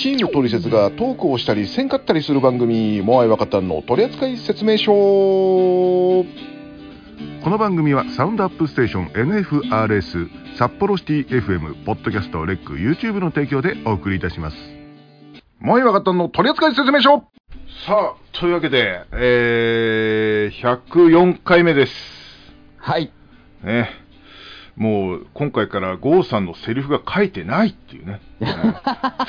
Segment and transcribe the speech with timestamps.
[0.00, 6.24] チームトリセツがトークをしたりせんかったりする番組モアイワカタンの取扱説明書こ
[7.50, 14.56] の番組はサウンドアップステーション NFRS 札幌シティ FM ポッドキャストレック YouTube の提供でお送りいたします。
[15.58, 17.18] モアイワカタンの取扱説明書。
[17.86, 21.92] さあというわけで、えー、104回目です。
[22.78, 23.12] はい。
[23.62, 23.90] ね
[24.80, 28.22] もう今回から郷さんのセリフが書いてないっていうね。
[28.40, 29.26] あ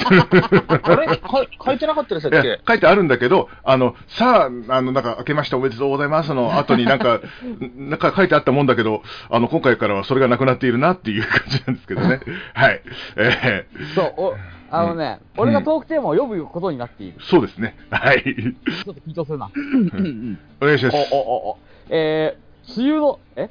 [0.95, 1.17] れ？
[1.17, 2.61] か書いてなかったでしたっけ？
[2.65, 7.19] 書いてあるんだけど、あの、さあ、あの、なんか、明けましておめでとうございますの後になんか、
[7.75, 12.21] なんか書いてあったもんだけど、あの、今回からはそれがなくなっているなっていう感じなんですけどね。
[12.55, 12.81] はい。
[13.17, 14.35] えそう、お
[14.69, 17.17] あのね、うん俺がトークテーマを呼ぶことになっている。
[17.17, 17.75] ー、そうですね。
[17.89, 18.23] はい。
[18.23, 19.51] ちょっと緊張するな。
[20.61, 20.95] お願いします。
[21.11, 21.57] お、お、お、お。
[21.89, 23.49] えー、梅雨の、え？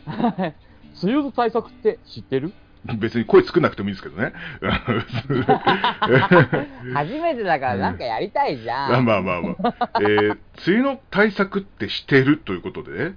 [1.03, 2.53] 梅雨の対策って知ってる？
[2.99, 4.33] 別に声作んなくてもいいですけどね。
[6.95, 9.05] 初めてだからなんかやりたいじゃん。
[9.05, 9.91] まあまあまあ。
[10.01, 13.15] えー、梅雨の対策ってしてるということでね。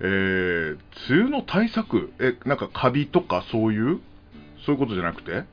[0.00, 0.78] えー、
[1.08, 4.00] 梅雨の対策え、なんかカビとかそういう？
[4.64, 5.44] そういうことじゃなくて？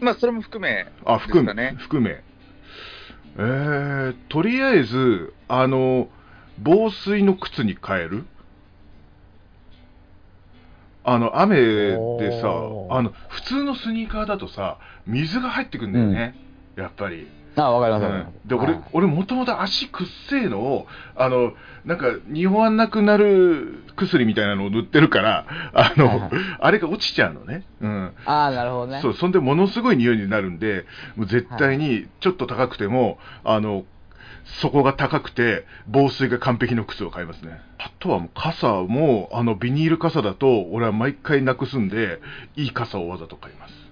[0.00, 2.22] まあ、それも含め、あ、含め、ですかね含め。
[3.36, 6.08] えー、とりあえず、あの、
[6.58, 8.24] 防水の靴に変える
[11.04, 12.48] あの、雨でさ
[12.90, 16.34] あの、普通のスニーカーだとさ、水が入ってくんだよね。
[16.76, 17.28] やっぱり。
[17.56, 18.34] あ、わかります、わかります。
[18.34, 20.86] うんで、俺はい、俺もともと足くっせえのを、
[21.16, 21.52] あの、
[21.84, 27.64] なんか、日本案なくなる薬みたいなのを塗ってるから、あの、はいはいあれが落ちちゃうのね。
[27.80, 28.12] うん。
[28.24, 29.00] あー、なるほどね。
[29.02, 33.84] そう、そんでものすごい匂いになるんで、もう絶対にちょっと高くても、あの、
[34.60, 37.60] 底が高くて、防水が完璧の靴を買いますね。
[38.02, 42.18] あとはもう傘も、あの、ビニール傘だと、俺は毎回なくすんで、
[42.56, 43.91] いい傘をわざと買います。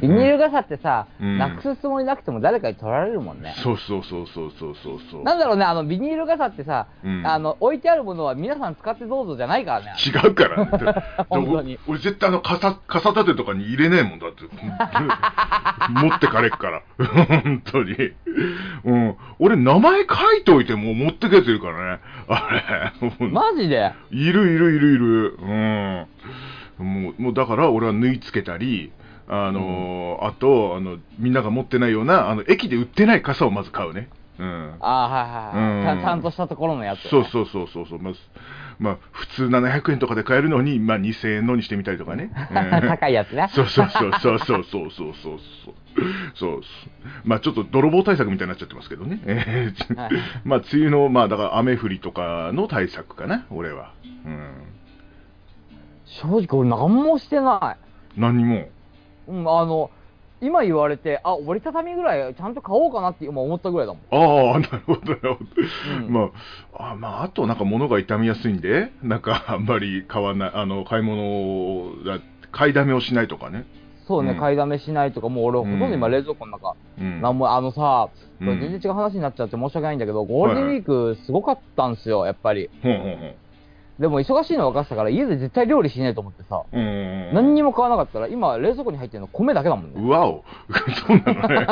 [0.00, 1.38] ビニール傘ってさ、うん。
[1.38, 3.54] なくすつもりなくても誰かに取られるもんね。
[3.62, 5.22] そうそうそうそうそうそうそう。
[5.22, 7.26] なんだろうね、あの、ビニール傘ってさ、うん。
[7.26, 9.94] あの、置いてあるものは皆さん使ってどうぞじゃないからね。
[10.04, 10.70] 違うから、ね、
[11.28, 11.78] 本当に。
[11.86, 14.44] 俺俺絶対あの傘傘立てとかに入れねえもんだって。
[15.90, 16.82] 持ってかれっから。
[17.42, 17.94] 本当に、
[18.84, 20.06] うん、俺名前書
[20.38, 22.00] いといてもう持ってくやついるからね。
[22.28, 23.28] あれ。
[23.28, 23.92] マジで？
[24.10, 25.38] いるいるいるいる。
[25.40, 26.06] うん
[26.78, 28.92] もうもうだから俺は縫い付けたり
[29.28, 36.14] あのーあとあのみんなが持ってないようなあの駅で売ってない傘をまず買うねうんあー、はいはいちゃ。
[36.16, 38.14] んとしたところのやつ、そうそうそうそうそう、まあ、
[38.78, 42.32] まあ、普通700円とかで買えるのに、まあ、2000円のにしてみたりとかね。
[42.50, 43.48] うん 高いやつね。
[43.52, 45.38] そうそうそうそうそうそうそうそう
[46.34, 46.60] そう
[47.24, 49.20] まあちょっと泥棒対策みたいになっちゃってますけどね。
[50.44, 53.92] まあ梅雨の、まあだから雨降りとかの対策かな、俺は。
[54.24, 54.50] うん。
[56.20, 57.76] 正直俺何もしてな
[58.16, 58.54] 何にも？
[58.56, 58.66] い。
[59.28, 59.90] うん、あの、
[60.40, 64.52] 今言われて、あ、折りたたみぐらいちゃんと買おうかなって今思ったぐらいだもん。
[64.52, 65.50] ああ、なるほど、なるほど。
[66.04, 66.30] うんま
[66.76, 72.18] あ、あまあ、あとなんか物が傷みやすいんで、なんか あんまり買わない、あの、買い物を、だ
[72.50, 73.64] 買いだめをしないとかね。
[74.08, 77.22] そうね、うん買いだめしないとか、もう俺ほとんど今冷蔵庫の中、うん。
[77.22, 82.68] なんも、あのさ、全然違う話になっちゃって申し訳ないんだけど、ゴールデンウィークすごかったんですよ、やっぱり。
[82.82, 83.34] ほんほんほん。
[84.02, 87.30] でも忙しいの分かってたから、家で絶対料理しねえと思ってさ、うん。
[87.32, 90.00] 何にも買わなかったら、今冷蔵庫に入ってるの米だけだもんね。
[90.02, 90.42] うわお。
[91.06, 91.66] そうなのね。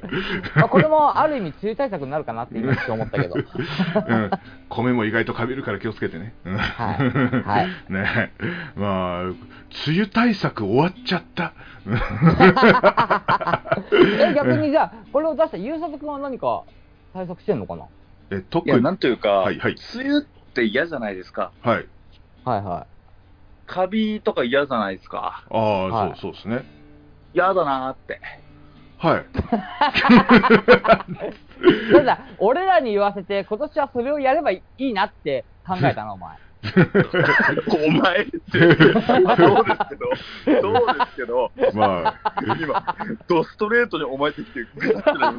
[0.56, 3.34] まあ、これもある意味梅雨対策になるかなって今思ったけど。
[3.34, 3.44] うん。
[4.70, 6.32] 米も意外とかびるから気をつけてね。
[6.46, 6.94] うんはい
[7.44, 8.32] はい ね
[8.74, 9.34] まあ、梅
[9.88, 11.52] 雨対策終わっちゃった。
[13.92, 16.62] え、逆にじゃあ、これを出した優作君は何か
[17.12, 17.84] 対策してんのかな？
[18.30, 18.82] え、特に。
[18.82, 20.26] なんというか、はいはい梅雨っ
[20.56, 21.52] て嫌じゃないですか。
[21.62, 21.86] はい。
[22.44, 22.86] はいは
[23.66, 25.44] カビとか嫌じゃないですか。
[25.50, 26.64] ああ、はいそうそうですね。
[27.34, 28.20] 嫌だなーって。
[28.98, 29.24] はい。
[31.90, 31.92] い。
[31.92, 36.36] ただ、俺らに言わせて、今年はそれをやればいいなって考えたな、お前。
[37.86, 38.40] お前って。
[38.52, 40.10] そうですけど、
[40.62, 42.96] そうですけど、まあ、今、
[43.28, 45.30] ドストレートにお前ってきて、グッてな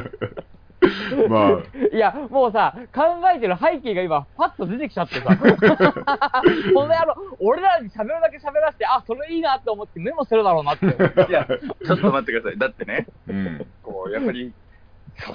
[0.00, 0.46] る
[1.28, 3.02] まあ、いや、もうさ、考
[3.34, 5.36] えてる背景が今、パッと出てきちゃってさ。
[5.36, 10.86] この野郎、俺らに喋るだけ喋らせて、あ、それいいなって思ってメモするだろうなって。
[10.86, 12.58] いや、ちょっと待ってください。
[12.58, 13.66] だってね、うん。
[13.82, 14.65] こう、やっぱり、諸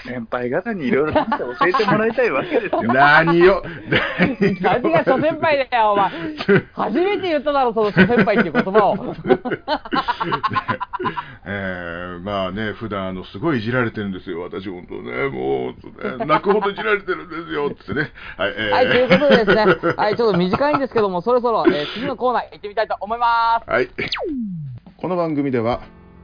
[0.03, 2.83] 先輩方にいろいろ教えてもらいたいわけですよ。
[2.83, 3.63] 何よ、
[4.61, 6.11] 何が諸先輩だよ、お前。
[6.73, 8.95] 初めて言っただろ、その諸先輩っていう言葉を。
[11.45, 18.11] えー、まあね、普段あの、すごいいじられてるんですよ、私、本当ね、もう、ね、泣くほどいじられてるんですよ、つってね。
[18.37, 19.65] はい、えーはい、ということでですね、
[19.97, 23.69] はい、ちょっと短いんですけども、そろそろ、えー次のコーナー行ってみたいと思います。
[23.69, 23.89] はい。
[24.97, 25.81] この番組では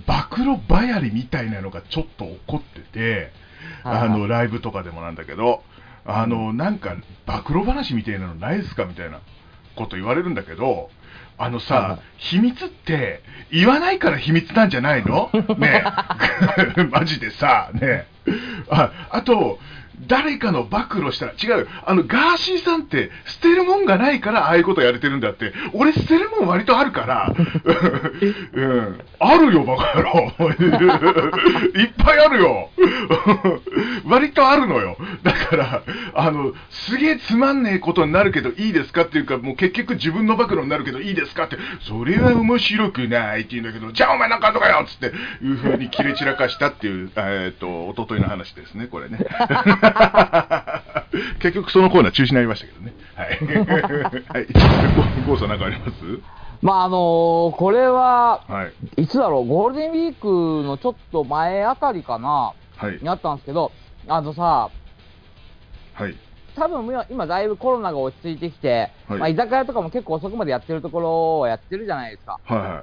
[0.06, 3.32] 暴露ばやりみたいなのがちょっと起こってて、
[3.84, 5.62] あの、ライブとかでもなんだけど、
[6.04, 6.96] あの、なんか、
[7.26, 9.20] 暴露話みたいなのないですかみたいな
[9.76, 10.90] こと言われるんだけど、
[11.38, 12.00] あのさ、はいはい。
[12.18, 15.30] 秘密って言わないから秘密なんじゃないの？
[15.58, 15.84] ね
[16.76, 16.84] え。
[16.90, 18.06] マジでさ、ねえ。
[18.70, 19.58] ああと、
[20.06, 27.34] 誰かの暴露したら、違う、あの、ガーシーさんって捨てるもんがないからああいうことやれてるんだって、俺捨てるもん割とあるから、
[28.52, 30.32] うん、あるよ、バカ野郎。
[31.80, 32.70] いっぱいあるよ。
[34.06, 34.96] 割とあるのよ。
[35.22, 35.82] だから、
[36.14, 45.06] あの、すげえつまんねえことになるけどいいですかっていうか、もう結局自分の暴露になるけどいいですかって、それは面白くないって言うんだけど、じゃあお前なんかあんのかよっつって、
[45.44, 49.18] いう風に切れ散らかしたっていう、えっ、と、一昨日の話ですね、これね。
[51.40, 52.92] 結局そのコーナー中止になりましたけどね。
[53.14, 53.28] はい。
[54.28, 54.46] はい。
[55.26, 55.92] ゴゴーさんなんかあります？
[56.60, 59.02] まあ、あのーこれは、はい。
[59.02, 60.26] いつだろう、ゴールデンウィーク
[60.66, 62.98] のちょっと前あたりかな、はい。
[63.00, 63.70] にあったんですけど、
[64.08, 64.70] あのさ、
[65.94, 66.14] はい。
[66.56, 72.40] 多分今今だいぶコロナが落ち着いてきて、はいまあ、居酒屋とかも結構遅くまでやってるところはやってるじゃないですか。
[72.44, 72.82] はいは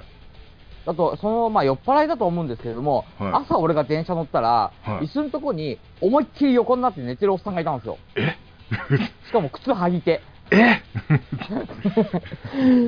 [0.86, 7.98] あと、その、まあ、酔っ払いだと思うんですけれども、はい朝俺が電車乗ったら、はい椅子のとこに思いっきり横になって寝てるおっさんがいたんですよ。
[8.14, 8.36] え？
[9.26, 10.22] しかも靴履いて。
[10.50, 10.80] え？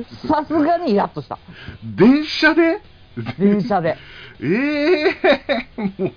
[0.27, 1.37] さすがにイラッとした。
[1.83, 2.81] 電車で？
[3.37, 3.97] 電車で。
[4.41, 5.11] ええ
[5.75, 6.11] もう、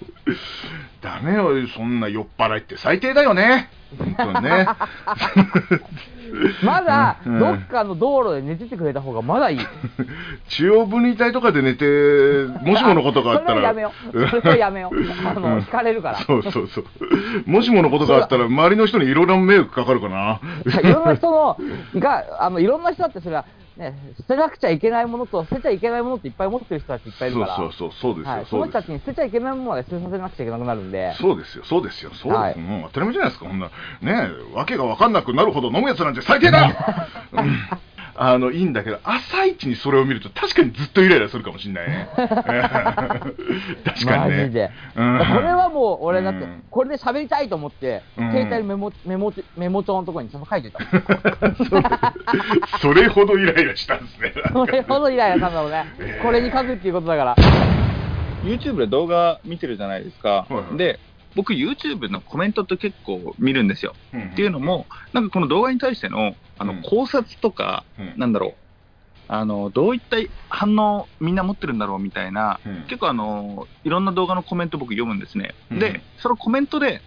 [1.01, 3.69] ダメよ、そんな酔っ払いって最低だよね。
[3.99, 4.67] 本当にね。
[6.63, 9.59] まだ、うんどっかの道路で寝ててくれた方がまだいい。
[10.49, 11.85] 中央分離帯とかで寝て、
[12.63, 13.61] もしものことがあったら。
[13.61, 14.29] それはやめよう。
[14.29, 15.29] それはやめよう。
[15.29, 16.19] あの、うん引かれるから。
[16.19, 16.85] そうそうそう。
[17.47, 20.41] もしものことがあったら、周りの人にいろいろな迷惑かかるかな。
[20.81, 21.59] いろんな人の、
[22.01, 23.45] が、あの、いろんな人だってそれは、
[23.77, 27.57] ね、捨てなくちゃいけないものと、捨てちゃいけないものっていっぱい持ってる人たちいっぱいいるから。
[27.57, 31.15] そうそうそう、そうですよ、はい、その人たちに捨てちゃいけないものまで捨てさせなくちゃいけなくなるんで。
[31.15, 33.73] そうですよ、そうですよ、そうです、はいもう当たり前じゃないですか、こんな、ね
[34.53, 36.69] え、わけが分かんなくなるほど飲むやつなんて最低だ、
[37.33, 37.57] う ん
[38.15, 42.09] あのいいんだけど、朝一にそれを見ると、確かにずっとイライラするかもしれないね。
[42.17, 44.43] 確かにね。
[44.43, 44.71] マジで。
[44.97, 50.79] うんこれはもう、俺だってうん、これで喋りたいと思って、うん携帯のメモ、メモ、メモ帳のところにちゃんと書いてた。
[52.81, 54.33] それほどイライラしたんです ね。
[54.53, 56.19] それほどイライラしたんだろうねえ。
[56.21, 57.37] ーこれに書くっていうことだから。
[58.45, 60.29] YouTube で動画見てるじゃないですか。
[60.29, 60.99] はいはいで、
[61.35, 63.95] 僕 YouTube のコメントって結構見るんですよ。
[64.13, 68.55] うんっていうのも、なんかこの動画に対してのあのうん考察とか、うんなんだろう、
[69.29, 70.17] あのどういった
[70.49, 75.55] 反応みんな持ってるんだろうみたいな、うん結構あのいろんな動画のコメント僕読むんですね。
[75.71, 77.01] うんで、そのコメントで、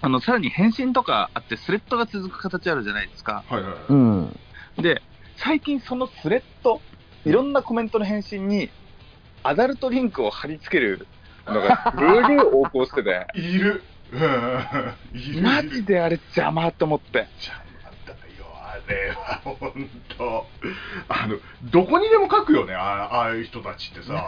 [0.00, 3.44] あのさらに返信とかあって、スレッドが続く形あるじゃないですか。
[3.48, 3.74] はいはい。
[3.88, 4.38] うん。
[4.78, 5.02] で、
[5.36, 6.80] 最近そのスレッド、
[7.24, 8.70] いろんなコメントの返信に、
[9.42, 11.06] アダルトリンクを貼り付ける
[11.52, 13.82] のが、すげえ横行してて、いる。
[14.12, 15.42] うん。
[15.42, 17.26] マジであれ邪魔と思って。
[17.40, 20.46] 邪魔だよ、あれは、本当。
[21.08, 21.38] あの、
[21.70, 24.26] どこにでも書くよね、あああいう人たちってさ。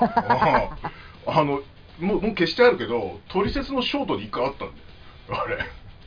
[1.26, 1.62] う んあの、も
[1.98, 5.44] う、もう消してあるけど、トリセツのショートに一回あったんだよ。
[5.44, 5.56] あれ。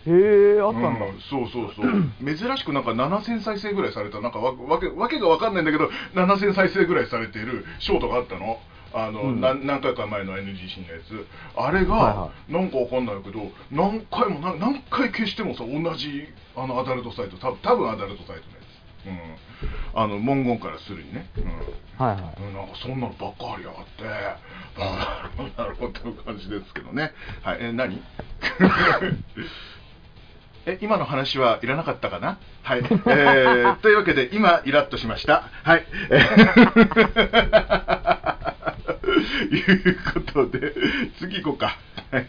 [0.05, 1.05] へえ、あったんだ。
[1.05, 2.35] うんそうそうそう。
[2.35, 8.59] 珍しくなんか7000再生ぐらいされた、なんかわわけわけがわかんないんだけど、7000再生ぐらいされてるショートがあったの。
[8.93, 11.27] あの、うん何回か前の NGC のやつ。
[11.55, 18.45] あれが、はいはなんかわかんないけど、何回もな、何回消してもさ、同じあのアダルトサイト、多分多分アダルトサイトのやつ。
[19.05, 19.19] うん。
[20.01, 21.27] あの、文言からするにね。
[21.37, 21.45] うん。
[22.05, 22.41] はいはい。
[22.41, 23.91] うんなんかそんなのばっかりやがって、
[24.77, 27.11] あーなるほどという感じですけどね。
[27.41, 28.01] はい、え、何？
[30.65, 32.37] え、今の話はいらなかったかな？
[32.63, 32.79] はい。
[32.79, 35.49] えー、 というわけで、今、イラッとしました。
[35.63, 35.85] はい。
[36.09, 38.22] え ー
[39.51, 40.73] いうことで、
[41.19, 41.77] 次行こうか。
[42.11, 42.25] はい。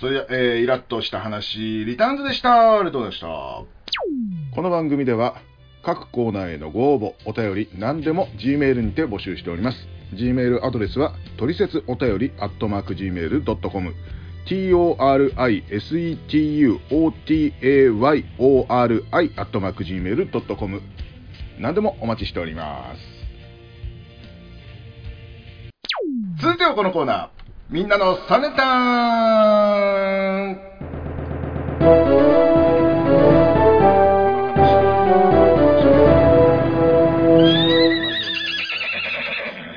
[0.00, 2.74] それでは、えー、イラッとした話、リターンズでした。
[2.74, 3.26] ありがとうございました。
[4.54, 5.40] この番組では
[5.82, 9.88] 各コーナーへのご応募、お便り、何でも G メールにて募集しております。
[10.14, 13.94] Gmail アドレスはトリセツお便りアットマーク Gmail.com
[14.46, 15.40] torisetuotayori
[19.36, 20.82] アットマーク Gmail.com
[21.58, 23.17] 何でもお待ちしております
[26.40, 27.28] 続いてはこのコーナー
[27.68, 30.58] みんなのサネタン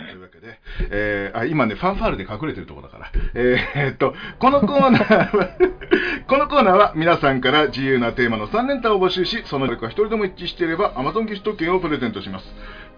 [0.08, 0.60] というわけで、
[0.92, 3.12] えーあ今ね、ファンファールで隠れてるところだから。
[3.34, 5.50] えーっと、このコーナーは、
[6.28, 12.46] このコーナーは皆さんから自由なテーマの3連単を募集し、その誰か一人でも一致していれば Amazon ギフト券をプレゼントします。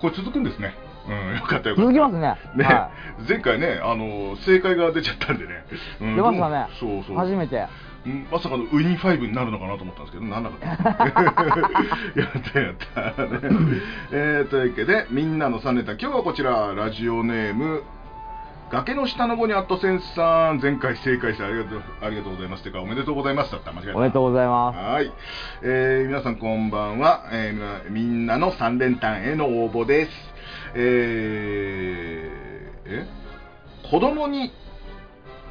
[0.04, 0.76] これ続くんですね。
[1.08, 1.78] うん、よかったよ。
[1.78, 2.36] 続きますね。
[2.58, 2.92] ね、は
[3.26, 5.64] 前回ね、あの正解が出ちゃったんでね。
[6.02, 7.16] うん出ましたねそうそう。
[7.16, 7.20] い。
[7.20, 7.66] 初めて。
[8.06, 10.68] うんまさかのウィニー5になるのかなと思ったんですけど、なんなかった。
[12.20, 13.24] やったやった。
[13.24, 13.40] ね
[14.12, 17.84] えー、というわけで、みんなの3連単、今日はこちら、ラジオネーム、
[18.74, 22.64] 崖の下の子にアットセンスさん、前回正解してありがとうありがとうございます。
[22.64, 23.72] というか、おめでとうございますだった。
[23.72, 23.98] 間違えた。
[23.98, 24.78] おめでとうございます。
[24.80, 25.14] はい、
[25.62, 30.12] えー皆さんこんばんは、えーみんなの3連単への応募です。
[30.74, 33.08] えーえ？
[33.92, 34.52] 子供に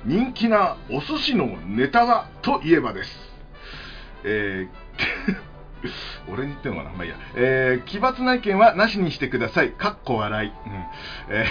[0.05, 3.11] 人気なお寿司のネタはといえばです。
[4.25, 4.82] えー
[6.33, 7.17] 俺に言ってんのかなまあいいや。
[7.35, 9.71] えー奇抜な意見はなしにしてください。
[9.73, 10.49] かっこ笑い。
[10.49, 10.55] うん
[11.31, 11.47] えー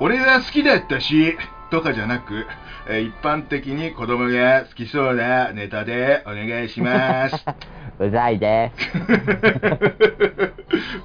[0.02, 1.36] 俺は好きだったし、
[1.70, 2.46] とかじゃなく、
[2.88, 7.44] えー一般的に子供が好きそうなネタでお願いします。
[8.00, 8.90] うざいです。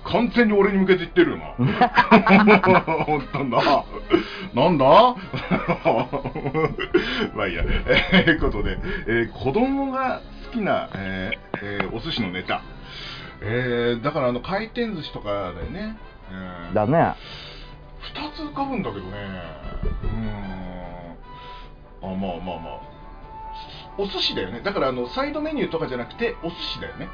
[0.05, 1.45] 完全に俺に向けて言ってるよな。
[3.05, 3.83] 本当だ？
[4.53, 5.15] なんだ？
[7.35, 7.63] まあいいや。
[8.13, 8.77] えー、ことで、
[9.07, 12.61] えー子供が好きな、えーえーお寿司のネタ。
[13.41, 15.97] えー、だからあの回転寿司とかだよね。
[16.31, 17.13] えーだね。
[18.01, 19.11] 二つ浮かぶんだけどね。
[20.03, 20.13] うーん。
[22.03, 22.79] あ、まあまあまあ。
[23.97, 24.59] お寿司だよね。
[24.61, 27.07] だからあの、サイドメニューとかじゃなくて、お寿司だよね。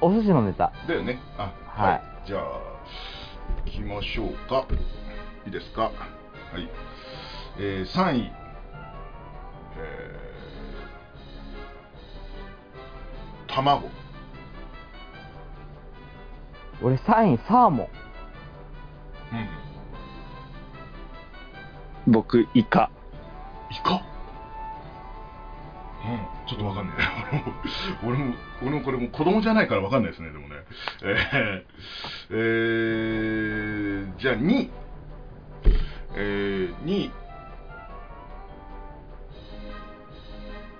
[0.00, 0.72] お寿司のネタ。
[0.86, 1.20] だよね。
[1.38, 2.42] あ、はいじゃあ、
[3.66, 4.66] 行きましょうか。
[5.46, 5.82] いいですか？
[5.82, 5.90] は
[6.58, 6.68] い。
[7.58, 8.32] えー、3位。
[9.78, 10.05] えー、
[13.56, 13.82] 卵。
[16.82, 17.88] 俺3位、サーモン。
[22.06, 22.12] うん。
[22.12, 22.90] 僕、イカ。
[23.70, 23.94] イカ？
[23.94, 23.96] う
[26.08, 26.10] ん、
[26.46, 26.96] ちょっとわかんない。
[28.06, 30.56] 俺も、俺もこれも子供じゃないからわかんないですね、でもね。
[31.02, 31.64] えー、
[32.30, 34.70] えー、じゃあ2位。
[36.14, 37.10] えー、2位。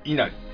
[0.04, 0.45] 稲荷。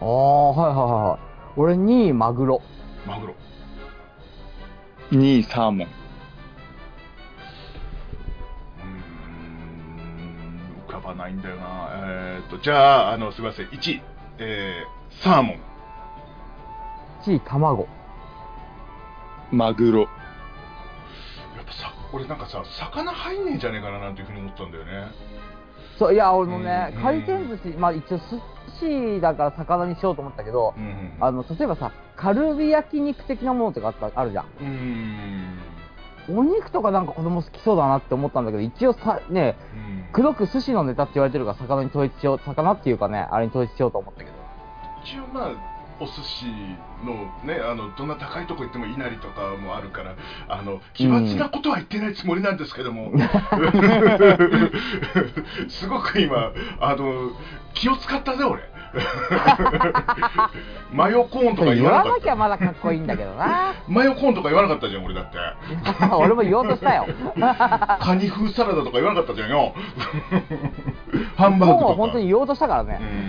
[0.00, 1.20] ああ、はいはいはいはい。
[1.56, 2.62] 俺2位、マグロ。
[3.06, 3.34] マグロ。
[5.12, 5.88] 2位、サーモン。
[5.88, 8.84] うー
[10.82, 11.90] ん、浮かばないんだよな。
[11.94, 13.66] えーっと、じゃあ、あの、すみません。
[13.68, 14.02] 1位。
[14.38, 15.58] えー、サーモン。
[17.24, 17.86] 1位、卵。
[19.52, 20.00] マグロ。
[20.00, 20.06] や
[21.62, 25.06] っぱさ、俺なんかさ、魚入んねえんじゃねえかななんていうふうに思ったんだよね。
[25.98, 28.40] そう、いや、俺もね、うん回転寿司、まあ一応寿
[28.80, 31.16] 司だから魚にしようと思ったけど、うんうん。
[31.20, 34.44] あの、例えばさ、カルビ焼肉的なものとかあったあるじゃん。
[34.44, 35.58] うーん。
[36.38, 44.32] お肉とかなんか子供好きそうだなって思ったんだけど、一応さ、ね、うんくどく寿司のネタって言われてるから魚に統一しよう、魚っていうかね、あれに統一しようと思ったけど。
[45.04, 46.46] 一応まあ、お寿司
[47.04, 50.16] のね、あの、どんな高いとこ行っても稲荷とかもあるから、
[50.48, 53.12] あの、奇抜なことは言ってないつもりなんですけども、
[55.68, 57.30] すごく今、あの、
[57.74, 58.62] 気を使ったぜ、俺。
[60.92, 62.36] マヨコーンとか言言わなきゃわなかった。
[62.36, 63.74] まだかっこいいんだけどな。
[63.88, 65.38] マヨコーンとか言わなかったじゃん、俺だって。
[66.14, 67.06] 俺も言おうとしたよ。
[68.00, 69.74] カニ風サラダとか言わなかったじゃんよ。
[71.36, 71.94] ハンバーグとか。
[71.94, 73.00] 本当に言おうとしたからね。
[73.00, 73.23] うん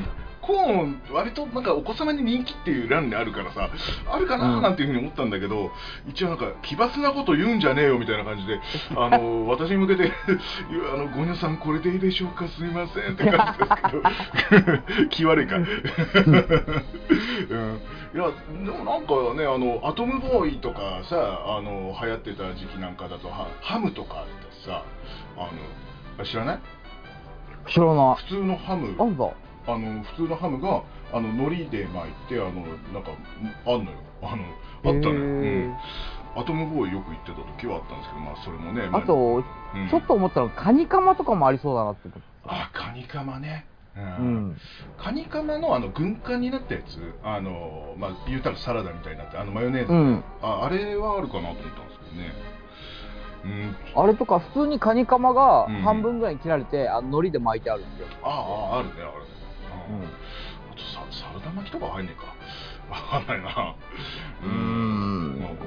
[0.46, 3.70] コーン、割となんかお子様に人気っていう欄であるからさ、
[4.12, 5.72] あるかなーなんていうふうに思ったんだけど、
[6.08, 8.60] 一応なんか、奇抜なこと言うんじゃねえよみたいな感じで、
[8.96, 10.12] あの、私に向けて、
[10.94, 15.58] あの、ゴニョさんこれでいいでしょうか、すいませんって感じですけど、気悪いか。
[15.58, 15.68] うん、い
[18.18, 18.32] や、
[18.64, 24.84] でもなんかね、あの、アトムボーイとかさ、あの、流行ってた時期なんかだと、はハムとかってさ、
[25.38, 25.50] あの、
[26.20, 26.60] あ知らない？
[27.68, 28.16] 知らない。
[28.16, 28.96] 普通のハム。
[29.68, 32.52] あの普通のハムがあの海苔で巻いてあの
[32.94, 33.12] なんか
[33.66, 33.98] あんのよ。
[34.22, 34.44] あの
[34.86, 35.78] あったのよ、うへん、
[36.36, 39.90] アトムボーイよく行ってた時はあったんですけどまあそれもねあと、うん。
[39.90, 42.10] ちょっと思ったのカニカマとかもありそうだなって
[42.46, 43.66] あカニカマね。
[43.96, 44.06] う、うん。
[44.52, 44.58] ん。
[44.98, 46.86] カニカマのあの軍艦になったやつ。
[47.24, 50.24] あのまあ言うたらサラダみたいになってあのマヨネーズ、うん。
[50.42, 52.34] ああれはあるかなと思ったんですけどね。
[53.46, 54.04] ううん。
[54.04, 55.82] あれとか普通にカニカマがうん。
[55.82, 58.08] 半分ぐらいに切られて、あの海苔で巻いてあるんですよ。
[58.24, 58.30] あ
[58.76, 59.35] ああるねあるね、
[59.90, 59.96] うん。
[60.02, 62.36] うんあとさサラダ巻きとか入んねえか。
[62.90, 63.76] わかんないな。
[64.44, 65.40] ううん。
[65.40, 65.60] まあ俺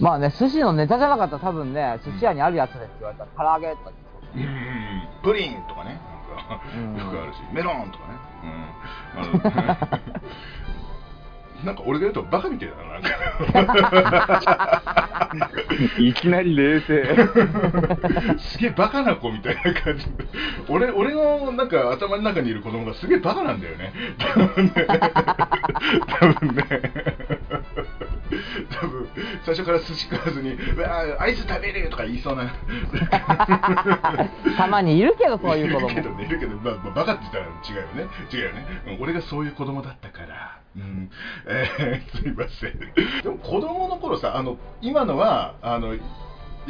[0.00, 3.24] まあね、寿司のネタじゃなかったら多分ね、寿司屋にあるやつですって言われた。
[3.24, 3.92] ら、唐揚げとか
[4.34, 5.08] うんうんうん。
[5.22, 6.00] プリンとかね。
[6.28, 6.96] なんかうん。
[6.96, 7.38] よくあるし。
[7.52, 8.14] メロンとかね。
[8.42, 10.08] うん
[11.64, 15.32] なんか俺が言うとバカみたいだななんか。
[15.98, 17.04] いきなり冷静。
[18.38, 20.06] すげえバカな子みたいな感じ。
[20.68, 23.92] 俺俺のなんか頭の中にいる子供がすげえバカなんだよね。
[24.18, 24.72] 多分ね。
[26.20, 26.64] 多分ね。
[28.80, 29.08] 多分
[29.44, 32.52] 最初から寿司食わずに「うわーアイス食べる!」とか言いそうな。
[34.56, 35.90] たまにいるけど、そういう子供。
[35.90, 38.12] いるけどねいるけど、まあまあ、バカって言ったら違うよね。
[38.32, 38.66] 違うよね。
[38.86, 41.10] うん俺がそういう子供だったからうん。
[41.46, 43.22] えー、すいません。
[43.22, 46.00] でも子供の頃さあの今のはあのや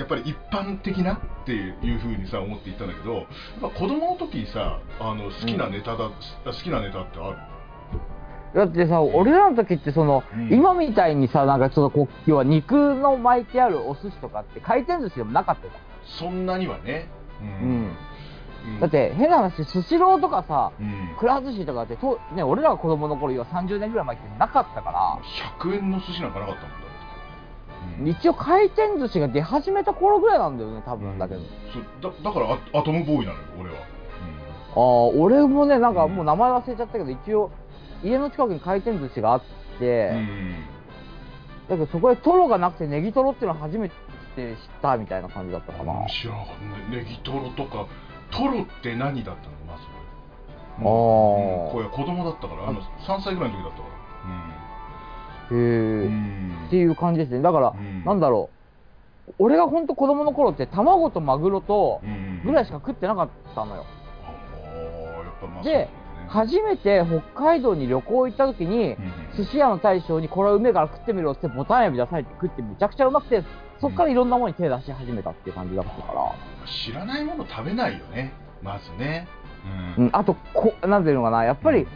[0.04, 3.26] っぱり一般的なっていうふうにさ思っていたんだけどやっ
[3.60, 6.10] ぱ子供の時さあの好きなネタだ、
[6.44, 7.36] 好きなネタってある？
[8.54, 10.50] だってさ、俺らの時ってその、うん。
[10.50, 15.68] 今みたいにさ、なんかちょっとこう、要は肉の巻いてあるお寿司とかって回転寿司でもなかったじ
[16.18, 17.08] そんなにはね。
[17.42, 17.46] うゃん。
[17.46, 17.96] うん。
[18.74, 18.80] うん。
[18.80, 21.16] だって変な話、スシローとかさ、うん。
[21.18, 25.18] くら寿司とかってと、ね、俺らが子供の頃、要は30年ぐらい前ってなかったから、
[25.60, 26.70] 100円の寿司なんかなかったもん
[28.04, 31.40] だ一応回転寿司が出始めた頃ぐらいなんだよね、多分だけど。
[31.72, 33.80] そうだだからアアトムボーイなのよ俺は、あ
[34.74, 37.50] あ、俺もね、なんかもう名前忘れちゃったけど、一応、
[38.02, 39.42] 家の近くに回転寿司があっ
[39.78, 40.54] て、うん。
[41.68, 43.94] だけどそこでトロがなくてネギトロっていうのは初めて
[44.36, 45.92] 知ったみたいな感じだったかな。
[45.92, 46.90] うん知らなかった。
[46.90, 47.86] ねネギトロとか
[48.30, 49.52] トロって何だったの？
[49.66, 49.82] まず。
[50.78, 50.82] あー。
[50.82, 51.72] うん。
[51.72, 52.68] これ子供だったから。
[52.68, 53.84] あの3歳ぐらいの時だったか
[55.50, 55.56] ら。
[55.56, 56.64] へえ、うん。
[56.66, 57.40] っていう感じですね。
[57.40, 58.04] だから、うん。
[58.04, 58.50] なんだろ
[59.28, 59.34] う。
[59.38, 63.84] 俺がほんと子供の頃って卵とマグロとうんぐらいしか食ってなかったのよ。
[64.24, 65.88] あーやっぱまあでそうだね。
[66.28, 73.44] 初めて北海道に旅行行った時に、うん寿司屋の大将にこれはうめえから食ってみろってボタンエビ出されて食ってめちゃくちゃうまくて、
[73.80, 76.34] そっからいろんなものに手出し始めたっていう感じだったから。
[76.66, 78.32] 知らないもの食べないよね。
[78.62, 79.28] まずね。
[79.98, 81.86] うん、あとこ、なんていうのかな、やっぱり、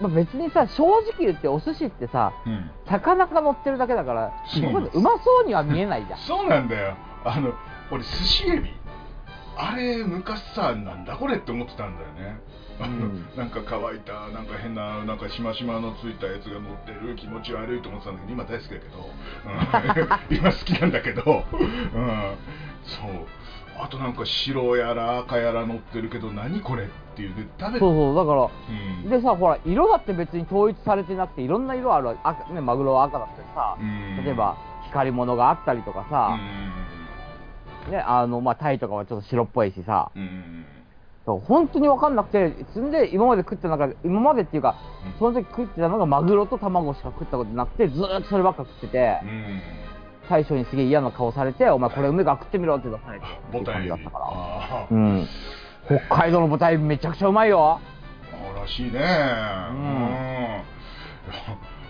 [0.00, 2.70] まあ、別にさ、正直言ってお寿司ってさ、うん。
[2.86, 6.18] 魚が乗ってるだけだから、そうまそうには見えないじゃん。
[6.20, 6.94] そうなんだよ。
[7.24, 7.52] あの
[7.90, 8.80] 俺寿司エビ。
[9.56, 12.40] あれ昔さなんだこれって思ってたんだよね
[13.36, 19.10] なんか乾いたなんか変ななんかしましまのついたやつが乗ってる気持ち悪いと思ってたんだけど今大好きだけど、
[20.30, 20.36] うん。
[20.36, 22.36] 今好きなんだけど、うん、
[22.84, 23.26] そう。
[23.82, 27.34] あとなんか白やら赤やら乗ってるけど何これっていう。
[27.34, 28.48] で食べそうそう、だから、
[29.02, 29.08] うん。
[29.08, 34.24] でさ、ほら、色だって別に統一されてなくて、いろんな色あるわけ赤、ね、マグロは赤だったりさ、うん。
[34.24, 36.38] 例えば、光り物があったりとかさ、
[37.90, 40.66] ね、あの、まあ、タイとかはちょっと白っぽいしさ、うんうん
[41.30, 44.74] そう本当に分かんなくて、そんで、今まで食ってた中で、今までっていうか、
[45.20, 49.60] その時食ってたのがマグロと卵しか食ったことなくて、ずーっとそればっか食っててう、ん。
[50.28, 54.86] 大将にすげえ嫌な顔されて、お前これうめえから食ってみろって出されて、っていうだったから。
[54.90, 55.26] うん。
[55.86, 57.80] 北海道のボタンエビめちゃくちゃうまいよ。
[58.32, 58.92] あらしいね、ん。
[58.92, 60.62] うん。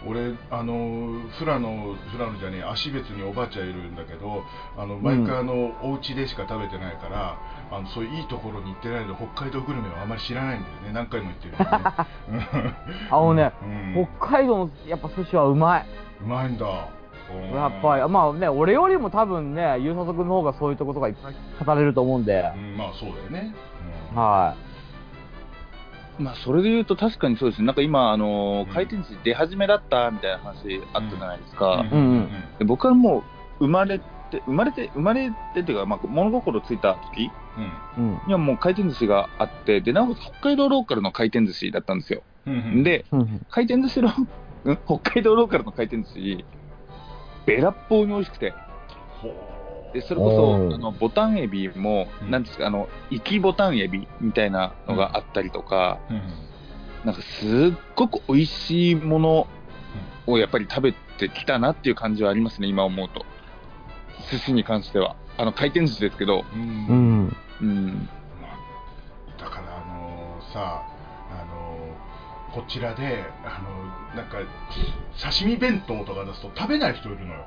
[0.07, 1.69] 俺あの富良野
[2.11, 4.43] 富良野じゃねえ芦別におばあちゃんいるんだけど
[4.77, 7.39] あの毎回あの、お家でしか食べてないから
[7.73, 10.93] あのそういういいところに行ってないので北海道グルメはあまり知らないんだよね。
[10.93, 12.75] 何回も言ってるよね。
[13.11, 14.09] あのね、うん。
[14.19, 15.87] 北海道のやっぱ寿司はうまい。
[16.23, 16.67] うまいんだ。
[17.33, 17.57] うん。
[17.57, 23.55] やっぱり、まあね、俺よりも多分ね、ゆうさとくんの方がそういうとことかいっぱい語れると思うんで、うんまあそうだよね、
[24.13, 24.17] うん。
[24.19, 24.55] は
[26.19, 27.67] まあ、それで言うと確かにそうですね。
[27.67, 28.75] なんか今、あのうん。
[28.75, 31.87] 回転寿司出始めだったみたいな話あったじゃないですか。
[31.91, 32.29] うんうん。
[32.59, 33.19] で僕はも
[33.61, 34.01] う、生まれ
[34.31, 37.71] て、生まれて、生まれてっていうか、まあ、物心ついた時うんい。
[37.99, 38.21] うん。
[38.27, 42.23] にはもう回転寿司があって、で、なおかつ北海道ローカルの回転寿司だったんですよ。
[42.47, 44.11] うんうんで、うん回転寿司の、
[44.65, 46.45] うん北海道ローカルの回転寿司、
[47.47, 48.55] べらっぽうに美味しくて、
[49.21, 56.23] ほうでそれこおーそあのボタンエビも、うんなんですか、あの、生きボタンエビみたいなのがあったりとか、うん
[57.05, 59.47] なんかすっごく美味しいもの
[60.27, 63.25] をやっぱり食べてきたなっていう感じはありますね、今思うと。
[64.31, 65.17] 寿司に関しては。
[65.37, 67.37] あの、回転寿司ですけど、うん。
[67.61, 68.09] うん。
[69.39, 70.83] だからあのさ
[71.31, 71.97] あの
[72.53, 74.39] こちらであのなんか
[75.19, 77.47] 刺身弁当とか出すと食べない人いるのよ、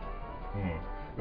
[0.56, 0.62] うん、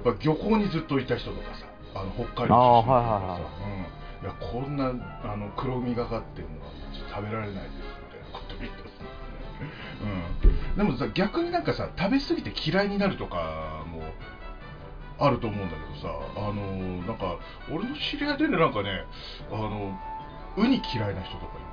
[0.05, 4.87] やっぱ漁港にずっといた人とかさあの北海道出身とかさ、あーはいはいはいうん、いやこんな
[5.31, 6.73] あの黒みがかってるのは
[7.15, 9.07] 食べられないですみたいなこと言ってますね、
[10.73, 13.92] うん、でもさ逆になんかさ食べ過ぎて嫌いになるとかも
[15.25, 17.39] あると思うんだけどさあのなんか
[17.71, 19.05] 俺の知り合いでねなんかね
[19.51, 19.97] あの
[20.57, 21.73] ウニ嫌いな人とかいる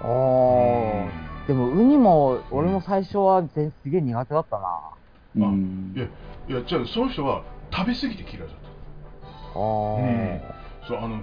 [0.00, 1.46] ああ。
[1.48, 4.66] でも、ウニも、俺も最初は全すげえ苦手だったな。
[4.66, 4.94] あ
[5.36, 6.06] うんいや
[6.48, 8.58] いやじゃあその人は食べ過ぎて嫌いだったあ
[9.54, 9.58] あ。
[10.86, 11.20] そうあの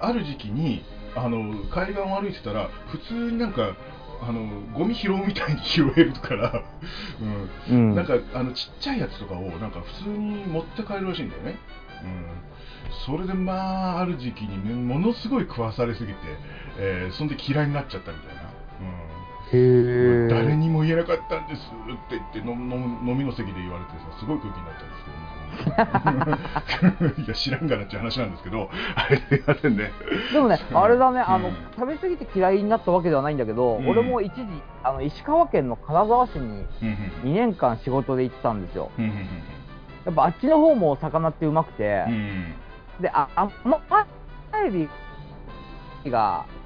[0.00, 3.76] ある時期にあの海岸を歩いてたら普通になんか
[4.26, 6.64] あのゴミ拾うみたいに拾えるから、
[7.68, 7.94] うんうん。
[7.94, 11.58] なんかあのちっちゃいやつとかをなんか普通に持って帰るらしいんだよね、
[12.02, 12.26] うん、
[13.06, 16.18] それでまあある時期にねものすごい食わされすぎて、
[16.78, 18.43] えーそんで嫌いになっちゃったみたいな。
[19.52, 25.34] 誰にも言えなかったんですって言って飲む飲みの席で言われてさすごい空気になったんですけどね。
[27.24, 29.92] いや知らんがなっていう話なんですけどあれすいませんね。
[30.32, 31.54] でもね、あれだね、あの、うん。
[31.76, 33.88] 食べ過ぎて嫌いになったわけではないんだけど、うん。
[33.88, 34.46] 俺も一時、
[34.82, 36.88] あの、石川県の金沢市にうん
[37.30, 38.90] 2年間仕事で行ってたんですよ。
[38.98, 39.12] うんうん
[40.04, 42.04] やっぱあっちの方も魚ってうまくて
[43.00, 43.80] で、あ、あ、ま、
[44.66, 44.88] エビ
[46.10, 46.63] がうん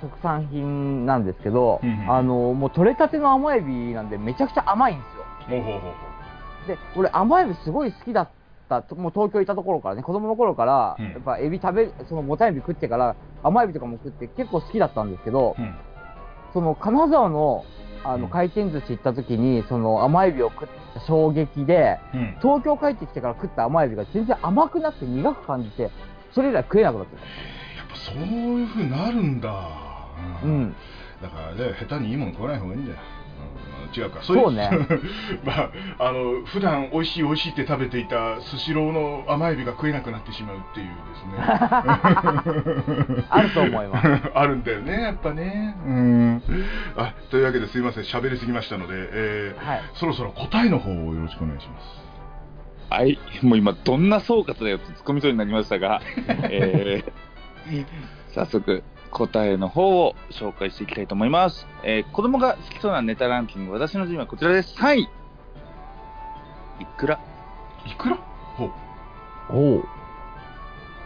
[0.00, 5.56] 特産品なんですけど、うんうんあの、もう取れたての甘エビなんでめちゃくちゃ甘いんですよ。
[6.66, 8.30] で、俺甘エビすごい好きだっ
[8.68, 11.10] た、ともう東京いたところからね、子供の頃から、うん。
[11.12, 15.74] やっぱエビ食べ、そのボタンエビ食ってから、甘エビとかも食って結構好きだったんですけど、ううん。
[16.52, 17.64] その金沢の
[18.04, 18.20] あうん。
[18.22, 22.36] の回転寿司行った時に、その甘エビを食った衝撃で、うん。
[22.40, 25.90] 東京帰ってきてから食った甘エビが全然甘くなくて苦く感じて、
[26.32, 27.30] それ以来食えなくなってやっぱ
[27.96, 29.86] そういうふうになるんだ、
[30.40, 30.46] た。
[30.46, 30.76] うん。
[31.22, 32.98] だからね下手にいいもん食わない方がいいんだよ、
[33.94, 34.22] うん、違うか。
[34.22, 34.70] そうね。
[35.44, 41.36] まああの普段美味しい美味しいって食べていたスシローの甘エビが食えなくなってしまうっていうですね。
[43.30, 44.22] あると思います。
[44.34, 45.74] あるんだよねやっぱね。
[45.86, 46.42] うん。
[46.96, 48.04] あというわけですいません。
[48.04, 49.82] 喋りすぎましたので、えーはい。
[49.94, 52.06] そろそろ答えの方をよろしくお願いします。
[52.88, 56.00] はい、もう今、どんな総括だよって突っ込みそうになりましたが、
[56.44, 57.25] えー
[58.34, 61.66] 早速、答えの方を紹介していきたいと思います。
[61.82, 64.74] えー子供が好きそうなネタランキング、私の順位はこちらです。
[64.76, 65.00] 3位、
[66.80, 67.18] いくら？
[67.86, 68.16] いくら？
[68.56, 68.70] ほう
[69.50, 69.84] おう。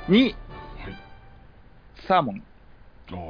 [0.08, 0.34] 2位、はい
[2.06, 2.42] サーモン。
[3.12, 3.22] ああは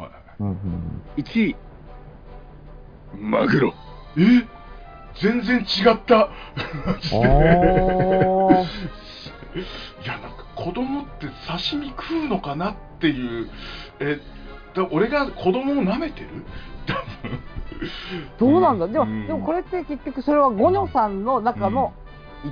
[0.00, 1.56] いはいうんうん1位、
[3.18, 3.74] マグロ。
[4.16, 4.46] え？
[5.20, 6.28] 全然違った
[6.86, 8.66] マジでおー
[9.54, 13.50] いやなんか子供って刺身食うのかなっていう。
[14.00, 14.20] え
[14.74, 16.28] だ俺が子供を舐めてる？
[16.86, 16.94] 多
[17.28, 17.40] 分
[18.52, 19.26] どうなんだ、でも、うん。
[19.26, 21.92] でもこれって結局それはゴニョさんの中の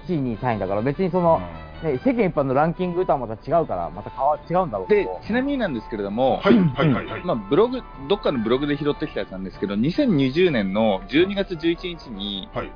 [0.09, 1.41] 1位、2位、3位だから、別にその、
[1.83, 12.73] ね、世間一般のランキングとはまた違うから、また変わ違うんだろうけでど、ちなみになんですけれども、はいはいはいはい、まあ、ブログ、どっかのブログで拾ってきたやつなんですけど、2020年の12月11日に、はい。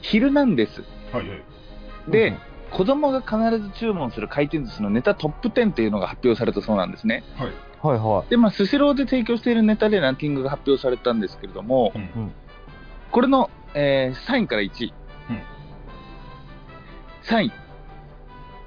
[0.00, 0.80] ヒルナンデス。
[1.12, 2.10] はいはい。
[2.10, 2.38] で、うん
[2.76, 7.22] 子供が必ず注文する回転寿司のネタトップ10っていうのが発表されたそうなんですね。
[7.36, 8.30] はいはいはい。
[8.30, 12.32] で、まあ、スシローで提供しているネタでランキングが発表されたんですけれども、うん
[13.10, 14.94] これの、えー3位から1位。
[15.30, 15.42] うん
[17.24, 17.52] 3位、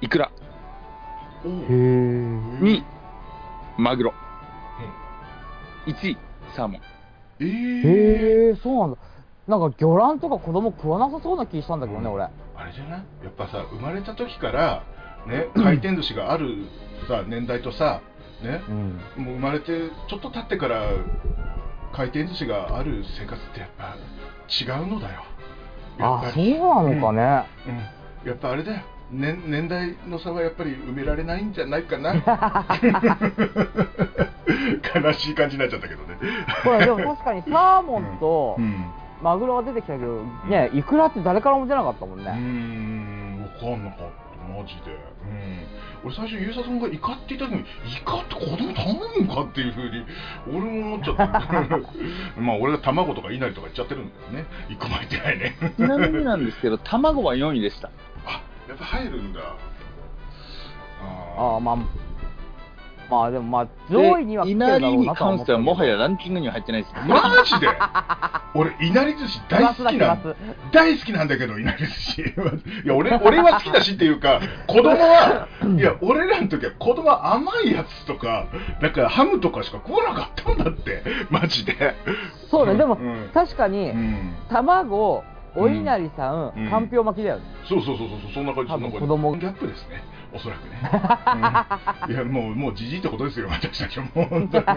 [0.02, 0.30] イクラ。
[1.44, 2.58] おへうー。
[2.60, 2.84] 2位、
[3.78, 4.14] マグロ。
[5.86, 6.18] 1位、
[6.54, 6.80] サーモン。
[7.40, 8.98] えー、そうなんだ。
[9.48, 12.24] なんか魚卵とか子供食わなさそうな気したんだけどね、うん俺。
[12.24, 12.30] あ
[12.64, 13.02] れじゃない？
[13.24, 14.82] やっぱさ生まれた時から
[15.26, 16.64] ね 回転寿司がある
[17.08, 18.00] さ年代とさ
[18.42, 19.00] ねうん。
[19.24, 20.82] もう生まれてちょっと経ってから
[21.92, 23.96] 回転寿司がある生活ってやっぱ
[24.48, 25.22] 違うのだよ。
[25.98, 27.44] あそうなのかね。
[28.24, 28.80] うん、やっぱあれだよ、
[29.10, 32.12] 年年代の差はやっぱり埋められないんじゃないかな。
[34.94, 36.18] 悲しい感じになっちゃったけどね。
[36.64, 38.84] これでも確かにサーモンとうん
[39.26, 42.38] マグロが出てきたけど、ね、イクラって誰からも出なかったもんうーね。
[42.38, 47.64] ん分かんなかったマジで、うん、俺最初ゆうささんがイカって言った時にイ
[48.04, 50.06] カって子供食べるのかっていうふうに
[50.46, 51.24] 俺も思っちゃった。
[52.40, 54.46] まあ俺が卵とか稲荷とか言っちゃってるんだよね。
[54.70, 55.56] 一個も入ってないね。
[55.76, 57.90] ちなみになんですけど、 卵は4位でした。
[58.24, 59.40] あやっぱ入るんだ。
[61.38, 61.76] ああ、まあ、
[63.10, 66.94] まあでもまあ、で上位には来ているだろうなりになとは思っしてはもはやランキングには入ってないです。
[67.06, 67.68] マジで？
[68.54, 70.36] 俺いなり寿司大好きなプラスだプ
[70.72, 72.24] 大好きなんだけどいなり寿司い
[72.86, 78.46] や俺 俺は好きだしっていうか子供はいや俺らの時は子供は甘いやつとか
[78.80, 81.02] だからハムとかしか食わなかったんだって。
[81.30, 81.94] マジで。
[82.50, 83.30] そうね、でも、うん。
[83.32, 84.34] 確かに、うん。
[84.48, 85.24] 卵、
[85.56, 86.70] お稲荷さん、うん。
[86.70, 87.42] かんぴょう巻きだよね。
[87.68, 88.96] そうそうそうそうそんな感じそんな感じ。
[88.98, 90.02] 多分子供ギャップですね。
[90.32, 90.80] おそらくね、
[92.08, 92.14] うん。
[92.14, 94.06] いやもうもうじじいってことですよ私たちは。
[94.14, 94.76] もう本当にもう。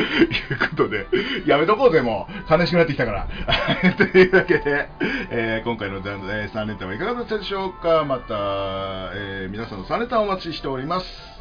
[0.20, 1.06] いうことで、
[1.46, 2.52] やめとこうぜ、もう。
[2.52, 3.28] 悲しくなってきたから。
[3.96, 4.88] というわけで、
[5.30, 8.04] えー今回のダンえー3連単はいかがだったでしょうか？
[8.06, 8.34] また、
[9.14, 11.39] えー皆さんの3連単お待ちしております。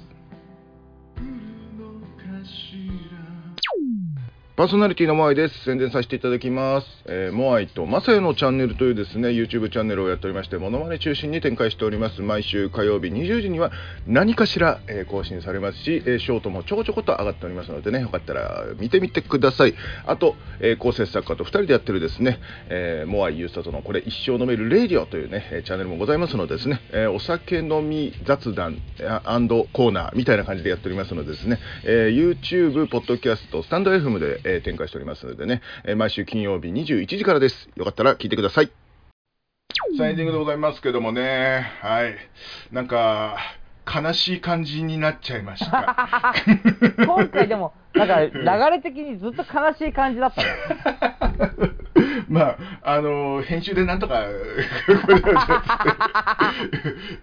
[4.62, 5.64] パーソナリティのモアイです。
[5.64, 6.88] 宣伝させていただきます。
[7.08, 12.22] えーモアイとマサヨのチャンネルというですね、YouTube チャンネルをやっておりまして、モノマネ中心に展開しております。
[12.22, 13.72] 毎週火曜日20時には
[14.06, 19.74] 何かしら、えー更新されますし、えーショートもちょこちょこと上がっておりますのでね、よかったら見てみてください。
[20.06, 22.38] あと、えー構成作家と2人でやってるですね、
[22.70, 28.76] えモアイユースタとのこれ一生飲めるレイディオというね、チャンネルもございますのでですね、えお酒飲み雑談
[29.74, 37.70] コーナーみたいな感じでやっておりますのでですね、え YouTube、ポッドキャスト、スタンド FM で、えー展開しておりますのでね、えー毎週金曜日21時からです。
[37.76, 38.72] よかったら聞いてください。
[39.98, 42.16] さあ、エンディングでございますけどもね、はい。
[42.72, 43.38] なんか、
[43.94, 46.36] 悲しい感じになっちゃいました。
[47.06, 48.32] 今回でも、なんか、流
[48.72, 50.48] れ的にずっと悲しい感じだったね。
[52.32, 54.24] まあ、あの編集でなんとか、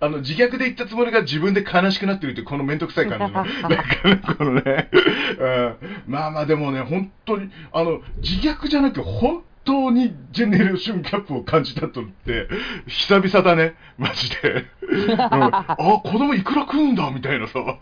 [0.01, 4.91] あの自虐で言ったつもりが自分で悲しくなってるって、この面倒くさい感じの、なんかこのね、
[5.39, 5.75] うん、
[6.07, 12.49] まあまあ、でもね、本当に、あの自虐じゃなく、本当にジェネレーションギャップを感じたとって、
[12.87, 14.65] 久々だね、マジで。
[14.91, 17.77] うん、 あ、子供いくら食うんだみたいなさ、マ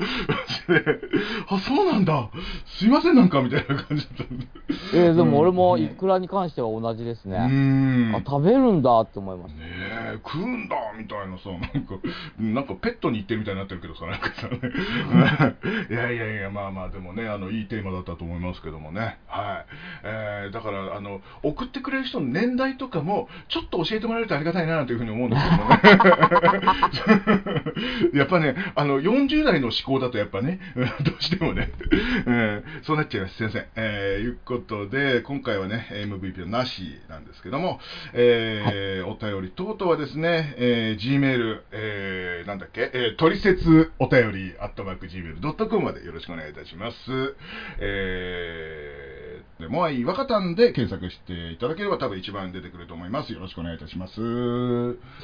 [0.74, 1.00] ジで。
[1.48, 2.28] あ、そうなんだ。
[2.66, 4.46] すいません、なんか、みたいな感じだったんで。
[4.94, 7.38] えーでも俺もイクラに関しては同じですうね。
[7.38, 8.14] ん。
[8.16, 9.52] あ、食べるんだって思います。
[9.52, 11.94] ねえ、食うんだみたいなさ、なんか、
[12.38, 14.58] なんかペットに行ってるみたいになってるけどさ、なんかさ、ね、
[15.90, 19.66] いやいやいや、まあまあ、でもね、あの、いいテーマだったと思いますけどもね、はい。
[20.04, 25.80] えー、だから、あの、送ってくれる人の年代とかも、ちょっと教えてもらえるとありがたいな、というふうに思うんですけどもね。
[28.18, 30.60] やっぱね、あの、40代の思考だとやっぱね、
[31.02, 31.70] どうしてもね、
[32.26, 33.36] うんそうなっちゃいます。
[33.36, 33.66] すいません。
[33.76, 37.80] えー、いうことで、今回はね、MVP はなしなんですけども、
[38.12, 46.96] えーお便り等々はですね、えー、Gmail、えー、なんだっけ、えー、トリセツお便り、アットマーク Gmail.com までよろしくお願いいたします。
[47.78, 49.05] えー、
[49.58, 53.32] でモアイ若旦で検索していただければ多分一番出てくると思います。
[53.32, 54.12] よろしくお願いいたします。
[54.14, 54.18] し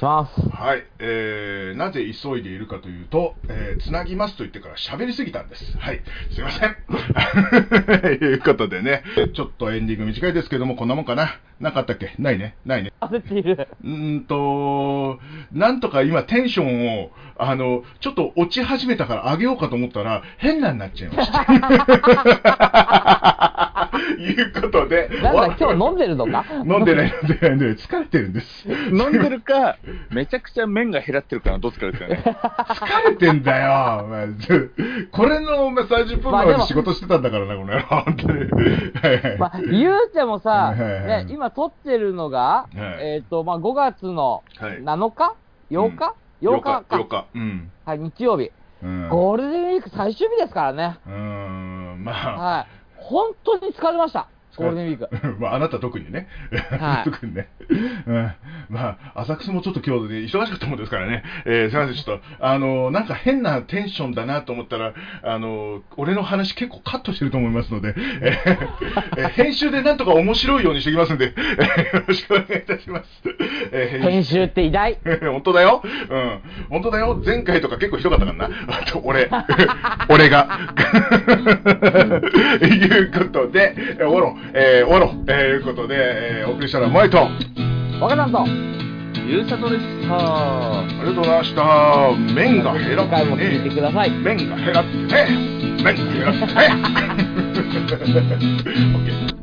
[0.01, 0.41] ます。
[0.49, 5.77] はい、えー、なぜ急いでいるかというと、えー、つなぎますと言ってから喋りすぎたんです。
[5.77, 6.75] はい、すいません。
[8.01, 9.03] と いうことでね、
[9.35, 11.29] ちょっとエンディング短いですけども、こんなもんかな？
[11.59, 12.15] なかったっけ？
[12.17, 12.55] ないね。
[12.65, 12.91] ないね。
[13.01, 13.67] 焦っている。
[13.83, 15.19] うーんと、
[15.51, 21.43] なんとか今テンションを、あの、ちょっと落ち始めたから上げようかと思ったら、変なになっちゃいました。
[24.23, 26.45] いうことで、なんだ、今日飲んでるのか？
[26.65, 28.67] 飲んでない、飲んでない、ね、疲れてるんです。
[28.69, 29.77] 飲んでるか、
[30.11, 32.23] めちゃくちゃ麺が減らってるかのどっちかですよね。
[32.25, 34.73] 疲れてんだよ、お前ず
[35.11, 38.39] これのお前30分前まで仕事してたんだからな、この野郎、本当に。
[38.39, 45.35] はいはいまあ、言うてもさ、ね、今撮ってるのが、えっ、と、まあ、5月のはい7日
[45.71, 46.83] ?8 日、?8 日か。
[46.89, 47.25] 8日。
[47.35, 47.71] うん。
[47.85, 48.51] はい、日曜日。
[48.83, 49.09] うん。
[49.09, 50.97] ゴールデンウィーク最終日ですからね。
[51.07, 52.37] うーん、まあ。
[52.37, 52.67] はい。
[53.03, 54.32] 本当に疲れました。
[54.57, 55.39] ゴールデンウィーク。
[55.39, 56.27] まあ、あなた特にね。
[56.79, 57.47] はい 特にね。
[58.07, 58.31] うん。
[58.69, 61.23] まあ、浅草もちょっと今日で忙しかったもんですからね。
[61.45, 68.57] えー、すみません、ちょっと、あの、なんか変なテンションだなと思ったら、あの、俺の話結構カットしてると思いますので、えー
[69.17, 73.09] えー編集でなんとか面白いようにしてきますんで、えーよろしくお願いいたします。
[73.71, 74.97] えー編集って偉大。
[75.21, 75.81] 本当だよ。
[75.83, 75.87] う
[76.17, 76.39] ん。
[76.69, 77.21] 本当だよ。
[77.25, 78.55] 前回とか結構ひどかったからな。
[78.67, 79.29] あと、俺。
[80.09, 80.59] 俺が。
[82.61, 84.42] いうことで、えー終わろう。
[84.53, 85.23] えー終わろう。
[85.27, 85.95] えーいうことで、
[86.41, 87.19] えーお送りしたら、マイト。
[87.19, 87.29] あ
[88.01, 88.45] 若さんと、
[89.27, 90.83] ゆうさとでした。
[90.83, 92.11] りがとうございました。
[92.33, 93.75] 麺が減ら次って回も聞いてね。
[93.75, 94.11] ください。
[94.11, 95.05] 麺が減らってね。
[95.83, 96.53] 麺が減らってね。
[98.95, 99.42] オッケー。